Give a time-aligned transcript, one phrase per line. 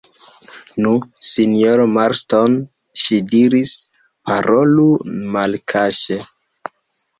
[0.85, 0.93] Nu,
[1.31, 2.57] sinjoro Marston,
[3.03, 3.75] ŝi diris,
[4.33, 4.89] parolu
[5.39, 6.21] malkaŝe.